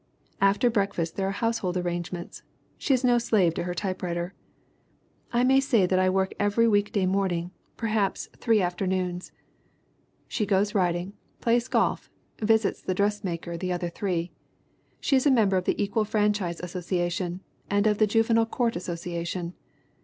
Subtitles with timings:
[0.41, 2.41] After breakfast there are household arrangements.
[2.79, 4.33] She is no slave to her typewriter.
[5.31, 8.99] "I may say that I work every week day morning and perhaps three after MARY
[8.99, 12.09] ROBERTS RINEHART 59 noons." She goes riding, plays golf,
[12.39, 14.31] visits the dress maker the other three.
[14.99, 18.93] She is a member of the Equal Franchise Association and of the Juvenile Court Asso
[18.95, 19.53] ciation.